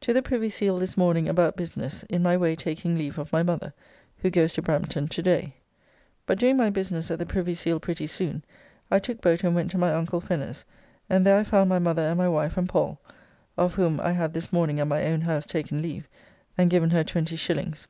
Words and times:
To 0.00 0.14
the 0.14 0.22
Privy 0.22 0.48
Seal 0.48 0.78
this 0.78 0.96
morning 0.96 1.28
about 1.28 1.54
business, 1.54 2.02
in 2.04 2.22
my 2.22 2.38
way 2.38 2.56
taking 2.56 2.96
leave 2.96 3.18
of 3.18 3.30
my 3.34 3.42
mother, 3.42 3.74
who 4.16 4.30
goes 4.30 4.54
to 4.54 4.62
Brampton 4.62 5.08
to 5.08 5.22
day. 5.22 5.56
But 6.24 6.38
doing 6.38 6.56
my 6.56 6.70
business 6.70 7.10
at 7.10 7.18
the 7.18 7.26
Privy 7.26 7.54
Seal 7.54 7.78
pretty 7.78 8.06
soon, 8.06 8.42
I 8.90 8.98
took 8.98 9.20
boat 9.20 9.44
and 9.44 9.54
went 9.54 9.70
to 9.72 9.76
my 9.76 9.92
uncle 9.92 10.22
Fenner's, 10.22 10.64
and 11.10 11.26
there 11.26 11.36
I 11.36 11.44
found 11.44 11.68
my 11.68 11.78
mother 11.80 12.00
and 12.00 12.16
my 12.16 12.30
wife 12.30 12.56
and 12.56 12.66
Pall 12.66 12.98
(of 13.58 13.74
whom 13.74 14.00
I 14.00 14.12
had 14.12 14.32
this 14.32 14.50
morning 14.54 14.80
at 14.80 14.88
my 14.88 15.04
own 15.04 15.20
house 15.20 15.44
taken 15.44 15.82
leave, 15.82 16.08
and 16.56 16.70
given 16.70 16.88
her 16.88 17.04
20s. 17.04 17.88